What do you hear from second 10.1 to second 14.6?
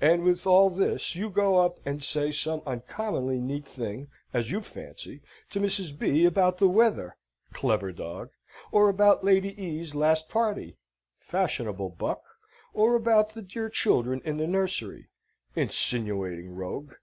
party (fashionable buck!), or about the dear children in the